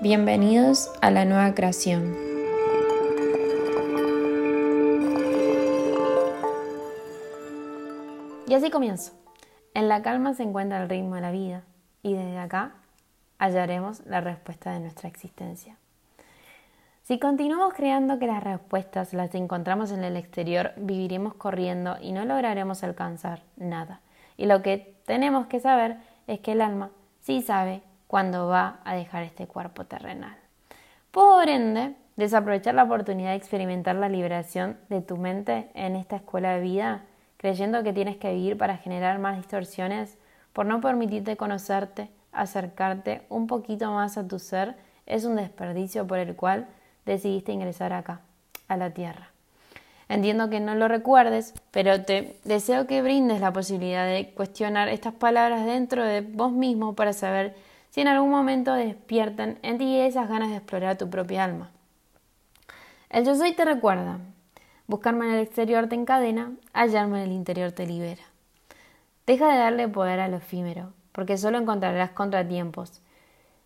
Bienvenidos 0.00 0.92
a 1.00 1.10
la 1.10 1.24
nueva 1.24 1.56
creación. 1.56 2.14
Y 8.46 8.54
así 8.54 8.70
comienzo. 8.70 9.12
En 9.74 9.88
la 9.88 10.00
calma 10.02 10.34
se 10.34 10.44
encuentra 10.44 10.80
el 10.80 10.88
ritmo 10.88 11.16
de 11.16 11.20
la 11.20 11.32
vida 11.32 11.64
y 12.04 12.14
desde 12.14 12.38
acá 12.38 12.74
hallaremos 13.40 14.06
la 14.06 14.20
respuesta 14.20 14.70
de 14.70 14.78
nuestra 14.78 15.08
existencia. 15.08 15.76
Si 17.02 17.18
continuamos 17.18 17.74
creando 17.74 18.20
que 18.20 18.28
las 18.28 18.44
respuestas 18.44 19.12
las 19.14 19.34
encontramos 19.34 19.90
en 19.90 20.04
el 20.04 20.16
exterior, 20.16 20.74
viviremos 20.76 21.34
corriendo 21.34 21.96
y 22.00 22.12
no 22.12 22.24
lograremos 22.24 22.84
alcanzar 22.84 23.42
nada. 23.56 24.00
Y 24.36 24.46
lo 24.46 24.62
que 24.62 24.94
tenemos 25.06 25.48
que 25.48 25.58
saber 25.58 25.96
es 26.28 26.38
que 26.38 26.52
el 26.52 26.60
alma 26.60 26.92
sí 27.20 27.42
sabe 27.42 27.82
cuando 28.08 28.48
va 28.48 28.80
a 28.84 28.94
dejar 28.96 29.22
este 29.22 29.46
cuerpo 29.46 29.84
terrenal. 29.84 30.36
Por 31.12 31.48
ende, 31.48 31.94
desaprovechar 32.16 32.74
la 32.74 32.82
oportunidad 32.82 33.30
de 33.30 33.36
experimentar 33.36 33.94
la 33.94 34.08
liberación 34.08 34.76
de 34.88 35.00
tu 35.00 35.16
mente 35.16 35.70
en 35.74 35.94
esta 35.94 36.16
escuela 36.16 36.54
de 36.54 36.60
vida, 36.60 37.02
creyendo 37.36 37.84
que 37.84 37.92
tienes 37.92 38.16
que 38.16 38.34
vivir 38.34 38.58
para 38.58 38.78
generar 38.78 39.20
más 39.20 39.36
distorsiones, 39.36 40.18
por 40.52 40.66
no 40.66 40.80
permitirte 40.80 41.36
conocerte, 41.36 42.10
acercarte 42.32 43.22
un 43.28 43.46
poquito 43.46 43.92
más 43.92 44.18
a 44.18 44.26
tu 44.26 44.40
ser, 44.40 44.74
es 45.06 45.24
un 45.24 45.36
desperdicio 45.36 46.06
por 46.06 46.18
el 46.18 46.34
cual 46.34 46.66
decidiste 47.06 47.52
ingresar 47.52 47.92
acá, 47.92 48.20
a 48.66 48.76
la 48.76 48.90
tierra. 48.90 49.30
Entiendo 50.08 50.48
que 50.48 50.60
no 50.60 50.74
lo 50.74 50.88
recuerdes, 50.88 51.54
pero 51.70 52.02
te 52.02 52.36
deseo 52.44 52.86
que 52.86 53.02
brindes 53.02 53.40
la 53.40 53.52
posibilidad 53.52 54.06
de 54.06 54.30
cuestionar 54.30 54.88
estas 54.88 55.12
palabras 55.12 55.66
dentro 55.66 56.02
de 56.02 56.22
vos 56.22 56.50
mismo 56.52 56.94
para 56.94 57.12
saber 57.12 57.54
si 57.90 58.00
en 58.00 58.08
algún 58.08 58.30
momento 58.30 58.74
despiertan 58.74 59.58
en 59.62 59.78
ti 59.78 59.98
esas 60.00 60.28
ganas 60.28 60.50
de 60.50 60.56
explorar 60.56 60.98
tu 60.98 61.08
propia 61.08 61.44
alma. 61.44 61.70
El 63.10 63.24
yo 63.24 63.34
soy 63.34 63.54
te 63.54 63.64
recuerda, 63.64 64.18
buscarme 64.86 65.26
en 65.26 65.32
el 65.32 65.40
exterior 65.40 65.88
te 65.88 65.94
encadena, 65.94 66.52
hallarme 66.72 67.22
en 67.22 67.30
el 67.30 67.32
interior 67.32 67.72
te 67.72 67.86
libera. 67.86 68.22
Deja 69.26 69.52
de 69.52 69.58
darle 69.58 69.88
poder 69.88 70.20
a 70.20 70.28
lo 70.28 70.38
efímero, 70.38 70.92
porque 71.12 71.36
solo 71.36 71.58
encontrarás 71.58 72.10
contratiempos. 72.10 73.00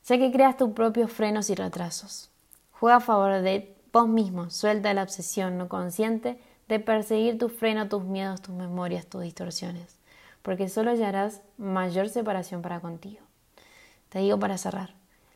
Sé 0.03 0.19
que 0.19 0.33
creas 0.33 0.57
tus 0.57 0.71
propios 0.71 1.13
frenos 1.13 1.51
y 1.51 1.55
retrasos. 1.55 2.31
Juega 2.73 2.97
a 2.97 3.01
favor 3.01 3.41
de 3.43 3.75
vos 3.93 4.09
mismo, 4.09 4.51
suelta 4.51 4.95
la 4.95 5.03
obsesión 5.03 5.59
no 5.59 5.69
consciente 5.69 6.41
de 6.69 6.81
perseguir 6.81 7.39
tu 7.39 7.49
freno, 7.49 7.89
tus 7.89 8.03
miedos, 8.03 8.43
tus 8.43 8.55
memorias, 8.55 9.07
tus 9.07 9.23
distorsiones, 9.23 9.99
porque 10.43 10.69
solo 10.69 10.91
hallarás 10.91 11.43
mayor 11.59 12.09
separación 12.09 12.63
para 12.63 12.81
contigo. 12.81 13.21
Te 14.13 14.19
digo 14.19 14.39
para 14.39 14.59
cerrar, 14.59 14.91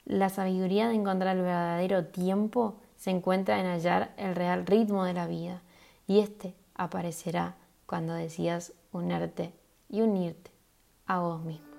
la 0.05 0.29
sabiduría 0.29 0.87
de 0.89 0.97
encontrar 0.97 1.39
el 1.39 1.43
verdadero 1.43 2.05
tiempo 2.09 2.77
se 2.97 3.11
encuentra 3.11 3.59
en 3.59 3.65
hallar 3.65 4.13
el 4.19 4.35
real 4.35 4.67
ritmo 4.67 5.05
de 5.05 5.15
la 5.15 5.27
vida 5.27 5.63
y 6.07 6.21
este 6.21 6.55
aparecerá 6.75 7.57
cuando 7.87 8.13
decidas 8.13 8.75
unerte 8.93 9.55
y 9.89 10.03
unirte 10.03 10.51
a 11.07 11.21
vos 11.21 11.43
mismo. 11.43 11.76